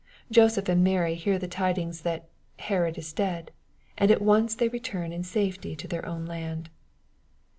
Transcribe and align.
Joseph 0.31 0.67
and 0.67 0.83
Mary 0.83 1.13
hear 1.13 1.37
the 1.37 1.47
tidings 1.47 2.01
that" 2.01 2.27
Herod 2.69 2.97
is 2.97 3.13
dead 3.13 3.51
/' 3.75 3.97
and 3.99 4.09
at 4.09 4.19
once 4.19 4.55
they 4.55 4.67
return 4.69 5.11
in 5.13 5.21
safety 5.23 5.75
to 5.75 5.87
their 5.87 6.07
own 6.07 6.25
land. 6.25 6.71